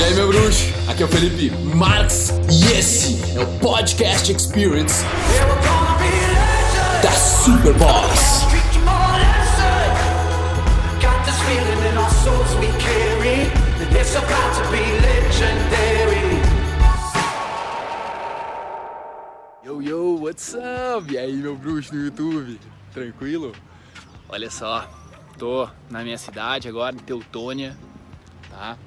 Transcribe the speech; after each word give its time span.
E 0.00 0.02
aí, 0.02 0.14
meu 0.14 0.28
bruxo? 0.28 0.64
Aqui 0.88 1.02
é 1.02 1.04
o 1.04 1.08
Felipe 1.10 1.50
Marx 1.76 2.30
e 2.50 2.72
esse 2.72 3.20
é 3.36 3.40
o 3.42 3.58
Podcast 3.58 4.32
Experience 4.32 5.04
da 7.02 7.10
Superboss. 7.12 8.46
Yo, 19.62 19.82
yo, 19.82 20.18
what's 20.18 20.54
up? 20.54 21.12
E 21.12 21.18
aí, 21.18 21.36
meu 21.36 21.54
bruxo 21.56 21.94
no 21.94 22.06
YouTube? 22.06 22.58
Tranquilo? 22.94 23.52
Olha 24.30 24.50
só, 24.50 24.88
tô 25.36 25.68
na 25.90 26.02
minha 26.02 26.16
cidade 26.16 26.70
agora, 26.70 26.96
em 26.96 27.00
Teutônia, 27.00 27.76
tá? 28.48 28.78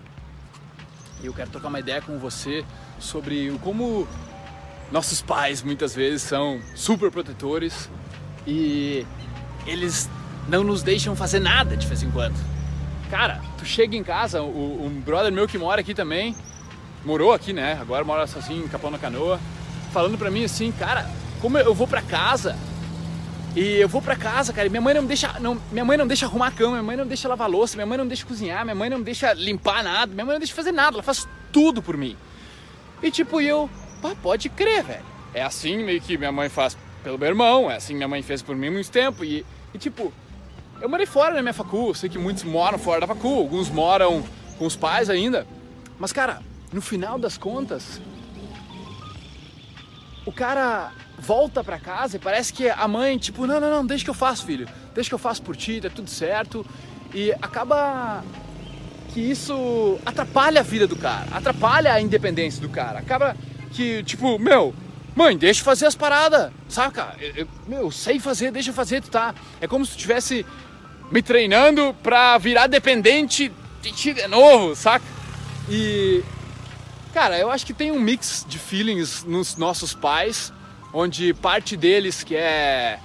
E 1.23 1.25
eu 1.25 1.33
quero 1.33 1.49
trocar 1.49 1.69
uma 1.69 1.79
ideia 1.79 2.01
com 2.01 2.19
você 2.19 2.65
sobre 2.99 3.57
como 3.63 4.05
nossos 4.91 5.21
pais 5.21 5.63
muitas 5.63 5.95
vezes 5.95 6.21
são 6.21 6.59
super 6.75 7.09
protetores 7.09 7.89
e 8.45 9.07
eles 9.65 10.09
não 10.49 10.65
nos 10.65 10.83
deixam 10.83 11.15
fazer 11.15 11.39
nada 11.39 11.77
de 11.77 11.87
vez 11.87 12.03
em 12.03 12.11
quando. 12.11 12.35
Cara, 13.09 13.41
tu 13.57 13.63
chega 13.63 13.95
em 13.95 14.03
casa, 14.03 14.41
o, 14.41 14.85
um 14.85 14.99
brother 14.99 15.31
meu 15.31 15.47
que 15.47 15.57
mora 15.57 15.79
aqui 15.79 15.93
também, 15.93 16.35
morou 17.05 17.31
aqui, 17.31 17.53
né? 17.53 17.77
Agora 17.79 18.03
mora 18.03 18.27
sozinho 18.27 18.65
em 18.65 18.67
Capão 18.67 18.91
na 18.91 18.99
Canoa, 18.99 19.39
falando 19.93 20.17
pra 20.17 20.29
mim 20.29 20.43
assim, 20.43 20.73
cara, 20.73 21.09
como 21.39 21.57
eu 21.57 21.73
vou 21.73 21.87
pra 21.87 22.01
casa 22.01 22.57
e 23.55 23.79
eu 23.79 23.87
vou 23.87 24.01
pra 24.01 24.15
casa, 24.15 24.51
cara, 24.51 24.65
e 24.65 24.69
minha 24.69 24.81
mãe 24.81 24.95
não 24.95 25.03
me 25.03 25.07
deixa, 25.07 25.39
não, 25.39 25.61
minha 25.71 25.85
mãe 25.85 25.95
não 25.95 26.07
deixa 26.07 26.25
arrumar 26.25 26.47
a 26.47 26.51
cama, 26.51 26.71
minha 26.71 26.83
mãe 26.83 26.97
não 26.97 27.05
deixa 27.05 27.27
lavar 27.27 27.47
louça, 27.47 27.75
minha 27.75 27.85
mãe 27.85 27.97
não 27.97 28.07
deixa 28.07 28.25
cozinhar, 28.25 28.63
minha 28.65 28.73
mãe 28.73 28.89
não 28.89 29.01
deixa 29.01 29.31
limpar 29.33 29.83
nada, 29.83 30.11
minha 30.11 30.25
mãe 30.25 30.33
não 30.33 30.39
deixa 30.39 30.55
fazer 30.55 30.71
nada, 30.71 30.95
ela 30.95 31.03
faz 31.03 31.27
tudo 31.51 31.81
por 31.81 31.95
mim. 31.95 32.17
E 33.01 33.11
tipo, 33.11 33.39
eu, 33.39 33.69
pá, 34.01 34.15
pode 34.21 34.49
crer, 34.49 34.83
velho. 34.83 35.05
É 35.35 35.43
assim 35.43 35.83
meio 35.83 36.01
que 36.01 36.17
minha 36.17 36.31
mãe 36.31 36.49
faz 36.49 36.75
pelo 37.03 37.17
meu 37.19 37.27
irmão, 37.27 37.69
é 37.69 37.75
assim 37.75 37.93
minha 37.93 38.07
mãe 38.07 38.23
fez 38.23 38.41
por 38.41 38.55
mim 38.55 38.71
muito 38.71 38.89
tempo 38.89 39.23
e, 39.23 39.45
e 39.73 39.77
tipo, 39.77 40.11
eu 40.81 40.89
morei 40.89 41.05
fora 41.05 41.35
da 41.35 41.41
minha 41.41 41.53
facul, 41.53 41.93
sei 41.93 42.09
que 42.09 42.17
muitos 42.17 42.43
moram 42.43 42.79
fora 42.79 43.01
da 43.01 43.07
facul, 43.07 43.37
alguns 43.37 43.69
moram 43.69 44.23
com 44.57 44.65
os 44.65 44.75
pais 44.75 45.09
ainda. 45.09 45.45
Mas 45.99 46.11
cara, 46.11 46.41
no 46.71 46.81
final 46.81 47.19
das 47.19 47.37
contas, 47.37 48.01
o 50.25 50.31
cara 50.31 50.91
volta 51.17 51.63
para 51.63 51.79
casa 51.79 52.17
e 52.17 52.19
parece 52.19 52.51
que 52.53 52.69
a 52.69 52.87
mãe, 52.87 53.17
tipo, 53.17 53.45
não, 53.45 53.59
não, 53.59 53.69
não, 53.69 53.85
deixa 53.85 54.03
que 54.03 54.09
eu 54.09 54.15
faço, 54.15 54.45
filho. 54.45 54.67
Deixa 54.93 55.09
que 55.09 55.13
eu 55.13 55.19
faço 55.19 55.41
por 55.41 55.55
ti, 55.55 55.81
tá 55.81 55.89
tudo 55.89 56.09
certo. 56.09 56.65
E 57.13 57.31
acaba 57.41 58.23
que 59.13 59.19
isso 59.19 59.99
atrapalha 60.05 60.61
a 60.61 60.63
vida 60.63 60.87
do 60.87 60.95
cara, 60.95 61.27
atrapalha 61.31 61.93
a 61.93 62.01
independência 62.01 62.61
do 62.61 62.69
cara. 62.69 62.99
Acaba 62.99 63.37
que, 63.71 64.03
tipo, 64.03 64.39
meu, 64.39 64.73
mãe, 65.15 65.37
deixa 65.37 65.61
eu 65.61 65.65
fazer 65.65 65.85
as 65.85 65.95
paradas, 65.95 66.51
saca? 66.67 67.15
Eu, 67.19 67.35
eu, 67.35 67.47
meu, 67.67 67.91
sei 67.91 68.19
fazer, 68.19 68.51
deixa 68.51 68.71
eu 68.71 68.73
fazer, 68.73 69.01
tu 69.01 69.11
tá. 69.11 69.35
É 69.61 69.67
como 69.67 69.85
se 69.85 69.93
tu 69.93 69.97
tivesse 69.99 70.45
me 71.11 71.21
treinando 71.21 71.95
pra 72.01 72.37
virar 72.37 72.67
dependente 72.67 73.51
de 73.81 73.91
ti 73.91 74.13
de 74.13 74.27
novo, 74.27 74.75
saca? 74.75 75.05
E. 75.69 76.23
Cara, 77.13 77.37
eu 77.37 77.51
acho 77.51 77.63
que 77.63 77.75
tem 77.75 77.91
um 77.91 77.99
mix 77.99 78.43
de 78.49 78.57
feelings 78.57 79.23
nos 79.23 79.55
nossos 79.55 79.93
pais, 79.93 80.51
onde 80.91 81.31
parte 81.31 81.77
deles 81.77 82.23
quer, 82.23 82.99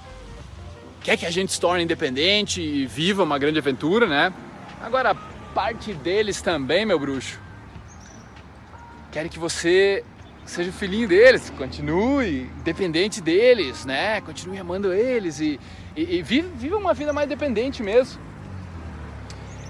quer 1.03 1.15
que 1.15 1.27
a 1.27 1.29
gente 1.29 1.53
se 1.53 1.59
torne 1.59 1.83
independente 1.83 2.59
e 2.59 2.87
viva 2.87 3.21
uma 3.21 3.37
grande 3.37 3.59
aventura, 3.59 4.07
né? 4.07 4.33
Agora, 4.81 5.13
parte 5.53 5.93
deles 5.93 6.41
também, 6.41 6.87
meu 6.87 6.97
bruxo, 6.97 7.39
querem 9.11 9.29
que 9.29 9.37
você 9.37 10.03
seja 10.43 10.71
o 10.71 10.73
filhinho 10.73 11.07
deles, 11.07 11.51
continue 11.55 12.49
dependente 12.63 13.21
deles, 13.21 13.85
né? 13.85 14.21
Continue 14.21 14.57
amando 14.57 14.91
eles 14.91 15.39
e, 15.39 15.59
e, 15.95 16.15
e 16.15 16.23
viva, 16.23 16.49
viva 16.55 16.77
uma 16.77 16.95
vida 16.95 17.13
mais 17.13 17.29
dependente 17.29 17.83
mesmo. 17.83 18.19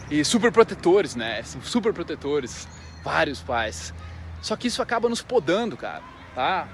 E 0.09 0.23
super 0.23 0.49
protetores, 0.49 1.13
né? 1.13 1.43
Super 1.43 1.91
protetores, 1.91 2.69
vários 3.03 3.41
pais. 3.41 3.93
Só 4.41 4.55
que 4.55 4.67
isso 4.67 4.81
acaba 4.81 5.09
nos 5.09 5.21
podando, 5.21 5.75
cara, 5.75 6.01
tá? 6.33 6.67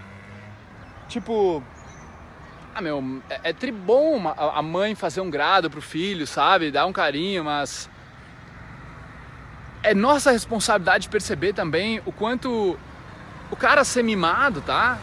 Tipo, 1.07 1.63
ah, 2.73 2.81
meu, 2.81 3.21
é, 3.29 3.49
é 3.49 3.53
tri 3.53 3.71
bom 3.71 4.27
a 4.27 4.61
mãe 4.61 4.95
fazer 4.95 5.21
um 5.21 5.29
grado 5.29 5.69
pro 5.69 5.81
filho, 5.81 6.27
sabe? 6.27 6.71
Dar 6.71 6.85
um 6.85 6.93
carinho, 6.93 7.43
mas 7.43 7.89
é 9.81 9.93
nossa 9.93 10.31
responsabilidade 10.31 11.09
perceber 11.09 11.53
também 11.53 12.01
o 12.05 12.11
quanto 12.11 12.77
o 13.51 13.55
cara 13.55 13.83
ser 13.83 14.03
mimado, 14.03 14.61
tá? 14.61 14.97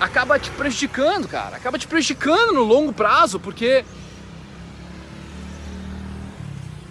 Acaba 0.00 0.38
te 0.38 0.50
prejudicando, 0.50 1.28
cara. 1.28 1.56
Acaba 1.56 1.78
te 1.78 1.86
prejudicando 1.86 2.52
no 2.52 2.62
longo 2.62 2.92
prazo, 2.92 3.38
porque 3.40 3.84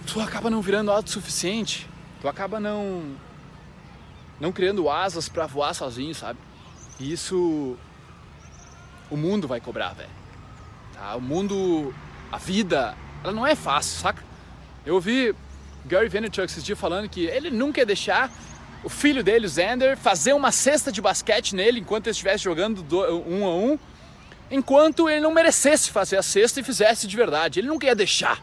tu 0.05 0.21
acaba 0.21 0.49
não 0.49 0.61
virando 0.61 0.89
autossuficiente. 0.89 1.87
Tu 2.21 2.27
acaba 2.27 2.59
não 2.59 3.15
não 4.39 4.51
criando 4.51 4.89
asas 4.89 5.27
para 5.27 5.45
voar 5.45 5.73
sozinho, 5.73 6.13
sabe? 6.13 6.39
E 6.99 7.11
isso 7.11 7.77
o 9.09 9.17
mundo 9.17 9.47
vai 9.47 9.59
cobrar, 9.59 9.93
velho. 9.93 10.09
Tá? 10.93 11.15
O 11.15 11.21
mundo, 11.21 11.93
a 12.31 12.37
vida, 12.37 12.95
ela 13.23 13.33
não 13.33 13.45
é 13.45 13.55
fácil, 13.55 13.99
saca? 13.99 14.23
Eu 14.85 14.95
ouvi 14.95 15.35
Gary 15.85 16.09
Vaynerchuk 16.09 16.45
esses 16.45 16.63
dias 16.63 16.79
falando 16.79 17.09
que 17.09 17.25
ele 17.25 17.49
nunca 17.49 17.79
ia 17.79 17.85
deixar 17.85 18.31
o 18.83 18.89
filho 18.89 19.23
dele, 19.23 19.47
o 19.47 19.49
Xander, 19.49 19.97
fazer 19.97 20.33
uma 20.33 20.51
cesta 20.51 20.91
de 20.91 21.01
basquete 21.01 21.55
nele 21.55 21.79
enquanto 21.79 22.07
ele 22.07 22.11
estivesse 22.11 22.43
jogando 22.43 22.85
um 23.25 23.45
a 23.45 23.55
um, 23.55 23.77
enquanto 24.49 25.09
ele 25.09 25.19
não 25.19 25.33
merecesse 25.33 25.91
fazer 25.91 26.17
a 26.17 26.23
cesta 26.23 26.59
e 26.59 26.63
fizesse 26.63 27.07
de 27.07 27.15
verdade. 27.15 27.59
Ele 27.59 27.67
nunca 27.67 27.85
ia 27.85 27.95
deixar, 27.95 28.41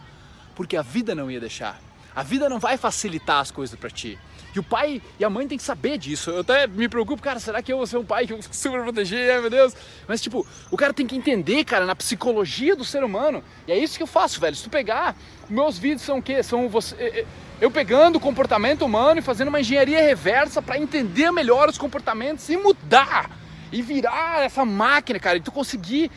porque 0.55 0.77
a 0.77 0.83
vida 0.83 1.15
não 1.15 1.31
ia 1.31 1.41
deixar. 1.41 1.81
A 2.15 2.23
vida 2.23 2.49
não 2.49 2.59
vai 2.59 2.77
facilitar 2.77 3.41
as 3.41 3.51
coisas 3.51 3.79
para 3.79 3.91
ti. 3.91 4.19
E 4.55 4.59
o 4.59 4.63
pai 4.63 5.03
e 5.19 5.25
a 5.25 5.31
mãe 5.31 5.49
tem 5.49 5.59
que 5.59 5.65
saber 5.65 5.99
disso. 5.99 6.31
Eu 6.31 6.41
até 6.41 6.67
me 6.69 6.89
preocupo, 6.89 7.21
cara, 7.21 7.41
será 7.41 7.61
que 7.61 7.73
eu 7.73 7.79
vou 7.79 7.87
ser 7.87 7.97
um 7.97 8.05
pai 8.05 8.25
que 8.25 8.33
eu 8.33 8.41
vou 8.41 8.47
super 8.53 8.83
proteger, 8.83 9.41
meu 9.41 9.51
Deus? 9.51 9.75
Mas, 10.07 10.21
tipo, 10.21 10.47
o 10.71 10.77
cara 10.77 10.93
tem 10.93 11.07
que 11.07 11.17
entender, 11.17 11.65
cara, 11.65 11.85
na 11.85 11.97
psicologia 11.97 12.77
do 12.77 12.85
ser 12.85 13.03
humano. 13.03 13.43
E 13.67 13.73
é 13.73 13.77
isso 13.77 13.97
que 13.97 14.03
eu 14.05 14.07
faço, 14.07 14.41
velho. 14.41 14.55
Se 14.55 14.63
tu 14.63 14.71
pegar, 14.71 15.17
meus 15.51 15.77
vídeos 15.77 16.03
são 16.03 16.19
o 16.19 16.23
quê? 16.23 16.41
São 16.41 16.69
você, 16.69 17.27
eu 17.61 17.69
pegando 17.69 18.17
o 18.17 18.21
comportamento 18.21 18.85
humano 18.85 19.19
e 19.19 19.23
fazendo 19.23 19.49
uma 19.49 19.61
engenharia 19.61 20.01
reversa 20.01 20.63
para 20.63 20.79
entender 20.79 21.33
melhor 21.33 21.69
os 21.69 21.77
comportamentos 21.77 22.49
e 22.49 22.57
mudar. 22.57 23.31
E 23.73 23.83
virar 23.83 24.45
essa 24.45 24.65
máquina, 24.65 25.19
cara, 25.19 25.39
e 25.39 25.41
tu 25.41 25.51
conseguir 25.51 26.13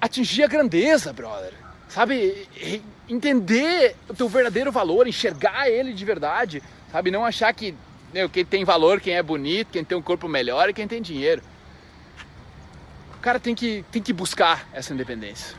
atingir 0.00 0.42
a 0.42 0.48
grandeza, 0.48 1.12
brother. 1.12 1.52
Sabe? 1.88 2.48
Entender 3.08 3.94
o 4.08 4.14
teu 4.14 4.28
verdadeiro 4.28 4.72
valor, 4.72 5.06
enxergar 5.06 5.68
ele 5.68 5.92
de 5.92 6.04
verdade 6.04 6.60
Sabe? 6.90 7.10
Não 7.10 7.24
achar 7.24 7.52
que 7.52 7.74
meu, 8.12 8.28
quem 8.28 8.44
tem 8.44 8.64
valor, 8.64 9.00
quem 9.00 9.14
é 9.14 9.22
bonito, 9.22 9.68
quem 9.72 9.84
tem 9.84 9.96
um 9.96 10.02
corpo 10.02 10.28
melhor 10.28 10.68
e 10.68 10.72
quem 10.72 10.88
tem 10.88 11.00
dinheiro. 11.00 11.42
O 13.16 13.20
cara 13.20 13.38
tem 13.38 13.54
que, 13.54 13.84
tem 13.90 14.02
que 14.02 14.12
buscar 14.12 14.68
essa 14.72 14.92
independência. 14.92 15.56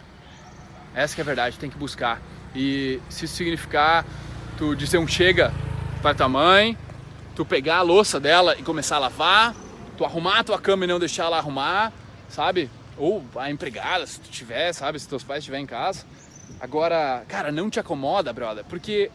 Essa 0.94 1.19
é 1.19 1.22
a 1.22 1.25
verdade, 1.25 1.58
tem 1.58 1.69
que 1.69 1.78
buscar. 1.78 2.22
E 2.53 3.00
se 3.09 3.25
isso 3.25 3.36
significar 3.36 4.06
tu 4.58 4.75
dizer 4.75 4.97
um 4.97 5.08
chega 5.08 5.53
para 6.02 6.14
tua 6.14 6.28
mãe, 6.28 6.78
tu 7.36 7.46
pegar 7.46 7.78
a 7.78 7.81
louça 7.81 8.19
dela 8.19 8.58
e 8.59 8.63
começar 8.63 8.98
a 8.98 9.00
lavar, 9.00 9.56
tu 9.98 10.03
arrumar 10.03 10.40
a 10.40 10.44
tua 10.44 10.59
cama 10.59 10.84
e 10.84 10.88
não 10.88 11.00
deixar 11.00 11.25
ela 11.25 11.38
arrumar, 11.38 11.94
sabe? 12.28 12.69
Ou 12.98 13.24
a 13.38 13.50
empregada, 13.50 14.06
se 14.06 14.19
tu 14.19 14.30
tiver, 14.30 14.74
sabe? 14.74 15.00
Se 15.00 15.08
teus 15.08 15.24
pais 15.24 15.40
estiverem 15.40 15.63
em 15.63 15.68
casa. 15.68 16.06
Agora, 16.59 17.24
cara, 17.30 17.52
não 17.52 17.69
te 17.69 17.80
acomoda, 17.80 18.34
brother, 18.34 18.66
porque 18.66 19.09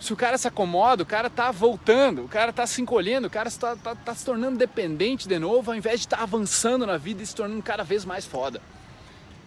se 0.00 0.14
o 0.14 0.16
cara 0.16 0.38
se 0.38 0.48
acomoda, 0.48 1.02
o 1.02 1.06
cara 1.06 1.28
tá 1.28 1.50
voltando, 1.50 2.24
o 2.24 2.28
cara 2.28 2.52
tá 2.54 2.66
se 2.66 2.80
encolhendo, 2.80 3.26
o 3.26 3.30
cara 3.30 3.48
está 3.48 3.76
tá, 3.76 3.94
tá 3.94 4.14
se 4.14 4.24
tornando 4.24 4.56
dependente 4.56 5.28
de 5.28 5.38
novo, 5.38 5.70
ao 5.70 5.76
invés 5.76 6.00
de 6.00 6.06
estar 6.06 6.16
tá 6.16 6.22
avançando 6.22 6.86
na 6.86 6.96
vida 6.96 7.22
e 7.22 7.26
se 7.26 7.34
tornando 7.34 7.62
cada 7.62 7.84
vez 7.84 8.06
mais 8.06 8.24
foda. 8.24 8.62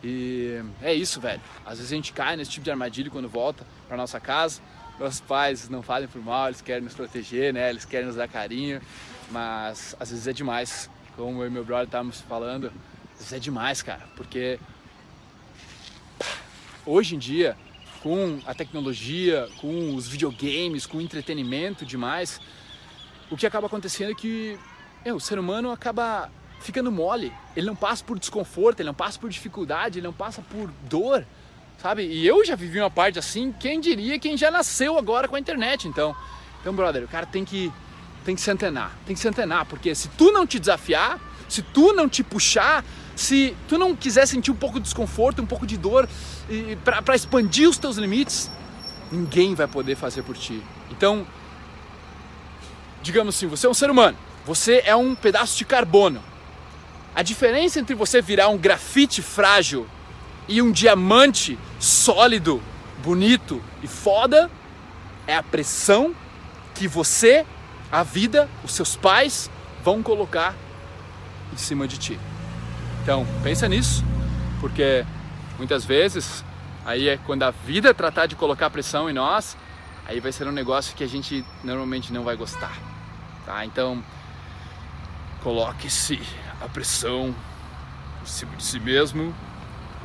E 0.04 0.62
é 0.82 0.94
isso, 0.94 1.20
velho. 1.20 1.42
Às 1.66 1.78
vezes 1.78 1.92
a 1.92 1.96
gente 1.96 2.14
cai 2.14 2.36
nesse 2.36 2.52
tipo 2.52 2.64
de 2.64 2.70
armadilha 2.70 3.10
quando 3.10 3.28
volta 3.28 3.66
para 3.88 3.98
nossa 3.98 4.20
casa. 4.20 4.62
Nossos 5.00 5.22
pais 5.22 5.68
não 5.70 5.82
fazem 5.82 6.08
por 6.08 6.22
mal, 6.22 6.48
eles 6.48 6.62
querem 6.62 6.84
nos 6.84 6.94
proteger, 6.94 7.52
né? 7.52 7.72
Eles 7.72 7.84
querem 7.84 8.06
nos 8.06 8.16
dar 8.16 8.28
carinho, 8.28 8.80
mas 9.32 9.96
às 10.00 10.12
vezes 10.12 10.28
é 10.28 10.34
demais. 10.34 10.88
Como 11.16 11.42
eu 11.42 11.48
e 11.48 11.50
meu 11.50 11.66
brother 11.66 11.86
estávamos 11.86 12.22
falando, 12.22 12.72
às 13.14 13.20
vezes 13.20 13.34
é 13.34 13.40
demais, 13.40 13.82
cara, 13.82 14.04
porque 14.16 14.60
hoje 16.86 17.16
em 17.16 17.20
dia 17.20 17.58
com 18.04 18.40
a 18.46 18.54
tecnologia, 18.54 19.48
com 19.62 19.96
os 19.96 20.06
videogames, 20.08 20.86
com 20.86 20.98
o 20.98 21.02
entretenimento 21.02 21.86
demais, 21.86 22.42
o 23.32 23.38
que 23.38 23.48
acaba 23.48 23.68
acontecendo 23.68 24.12
é 24.12 24.14
que 24.14 24.60
é, 25.06 25.14
o 25.14 25.22
ser 25.22 25.40
humano 25.40 25.72
acaba 25.72 26.30
ficando 26.60 26.92
mole. 26.92 27.32
Ele 27.56 27.66
não 27.66 27.76
passa 27.76 28.04
por 28.04 28.20
desconforto, 28.20 28.82
ele 28.82 28.88
não 28.88 28.94
passa 28.94 29.18
por 29.18 29.30
dificuldade, 29.30 30.00
ele 30.00 30.06
não 30.06 30.14
passa 30.14 30.42
por 30.42 30.70
dor, 30.90 31.26
sabe? 31.78 32.04
E 32.04 32.28
eu 32.28 32.44
já 32.46 32.56
vivi 32.56 32.78
uma 32.80 32.92
parte 32.92 33.18
assim, 33.18 33.54
quem 33.58 33.80
diria 33.80 34.20
quem 34.20 34.36
já 34.36 34.52
nasceu 34.52 34.98
agora 34.98 35.28
com 35.30 35.38
a 35.38 35.40
internet, 35.40 35.88
então. 35.88 36.14
Então, 36.60 36.76
brother, 36.76 37.04
o 37.04 37.08
cara 37.08 37.26
tem 37.26 37.46
que 37.46 37.72
tem 38.26 38.36
que 38.36 38.42
se 38.42 38.52
antenar, 38.52 38.98
tem 39.06 39.16
que 39.16 39.22
se 39.22 39.28
antenar, 39.28 39.66
porque 39.66 39.94
se 39.96 40.08
tu 40.10 40.32
não 40.32 40.48
te 40.48 40.60
desafiar, 40.60 41.20
se 41.54 41.62
tu 41.62 41.94
não 41.94 42.10
te 42.10 42.24
puxar, 42.24 42.84
se 43.16 43.56
tu 43.68 43.78
não 43.78 43.96
quiser 43.96 44.26
sentir 44.26 44.50
um 44.50 44.56
pouco 44.56 44.80
de 44.80 44.86
desconforto, 44.86 45.40
um 45.40 45.46
pouco 45.46 45.68
de 45.68 45.78
dor, 45.78 46.10
para 46.84 47.16
expandir 47.16 47.70
os 47.70 47.78
teus 47.78 47.98
limites, 47.98 48.50
ninguém 49.12 49.54
vai 49.54 49.68
poder 49.68 49.96
fazer 49.96 50.24
por 50.24 50.36
ti. 50.36 50.64
Então, 50.90 51.28
digamos 53.04 53.36
assim, 53.36 53.46
você 53.46 53.68
é 53.68 53.70
um 53.70 53.74
ser 53.74 53.92
humano, 53.92 54.18
você 54.44 54.82
é 54.84 54.96
um 54.96 55.14
pedaço 55.14 55.56
de 55.56 55.64
carbono. 55.64 56.24
A 57.14 57.22
diferença 57.22 57.80
entre 57.80 57.94
você 57.94 58.20
virar 58.20 58.48
um 58.48 58.58
grafite 58.58 59.22
frágil 59.22 59.86
e 60.48 60.60
um 60.60 60.72
diamante 60.72 61.60
sólido, 61.80 62.64
bonito 63.04 63.62
e 63.84 63.88
foda 63.88 64.50
é 65.28 65.36
a 65.36 65.44
pressão 65.44 66.16
que 66.74 66.88
você, 66.88 67.46
a 67.92 68.02
vida, 68.02 68.50
os 68.64 68.74
seus 68.74 68.96
pais 68.96 69.52
vão 69.84 70.02
colocar 70.02 70.56
em 71.54 71.58
cima 71.58 71.88
de 71.88 71.98
ti. 71.98 72.20
Então, 73.02 73.26
pensa 73.44 73.68
nisso, 73.68 74.04
porque 74.60 75.06
muitas 75.58 75.86
vezes 75.86 76.44
aí 76.86 77.10
é 77.10 77.18
quando 77.18 77.44
a 77.44 77.52
vida 77.52 77.94
tratar 77.94 78.26
de 78.26 78.36
colocar 78.36 78.70
pressão 78.70 79.10
em 79.10 79.14
nós, 79.14 79.58
aí 80.06 80.20
vai 80.20 80.32
ser 80.32 80.48
um 80.48 80.52
negócio 80.52 80.96
que 80.96 81.04
a 81.04 81.08
gente 81.08 81.46
normalmente 81.64 82.12
não 82.12 82.24
vai 82.24 82.36
gostar. 82.36 82.78
Tá? 83.46 83.66
Então, 83.66 84.04
coloque-se 85.42 86.22
a 86.62 86.68
pressão 86.68 87.36
em 88.22 88.26
cima 88.26 88.56
de 88.56 88.64
si 88.64 88.80
mesmo 88.80 89.34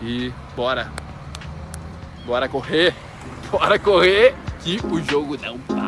e 0.02 0.32
bora. 0.56 0.92
Bora 2.26 2.48
correr. 2.48 2.94
Bora 3.50 3.78
correr 3.78 4.34
que 4.62 4.78
o 4.84 5.02
jogo 5.02 5.38
não 5.38 5.58
para. 5.58 5.87